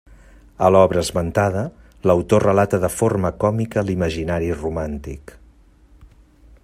A 0.67 0.69
l'obra 0.75 1.01
esmentada, 1.01 1.61
l'autor 2.11 2.45
relata 2.49 2.79
de 2.85 2.91
forma 2.95 3.33
còmica 3.45 3.85
l'imaginari 3.91 4.51
romàntic. 4.63 5.37